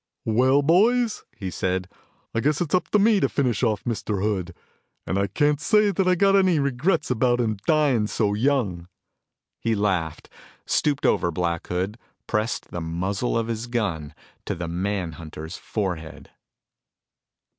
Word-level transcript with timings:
"Well, 0.25 0.63
boys," 0.63 1.23
he 1.37 1.51
said, 1.51 1.87
"I 2.33 2.39
guess 2.39 2.59
it's 2.59 2.73
up 2.73 2.89
to 2.89 2.97
me 2.97 3.19
to 3.19 3.29
finish 3.29 3.61
off 3.61 3.83
Mr. 3.83 4.23
Hood. 4.23 4.55
And 5.05 5.19
I 5.19 5.27
can't 5.27 5.61
say 5.61 5.91
that 5.91 6.07
I 6.07 6.15
got 6.15 6.35
any 6.35 6.57
regrets 6.57 7.11
about 7.11 7.39
him 7.39 7.59
dying 7.67 8.07
so 8.07 8.33
young." 8.33 8.87
He 9.59 9.75
laughed, 9.75 10.27
stooped 10.65 11.05
over 11.05 11.29
Black 11.29 11.67
Hood, 11.67 11.99
pressed 12.25 12.71
the 12.71 12.81
muzzle 12.81 13.37
of 13.37 13.45
his 13.45 13.67
gun 13.67 14.15
to 14.45 14.55
the 14.55 14.67
manhunter's 14.67 15.57
forehead. 15.57 16.31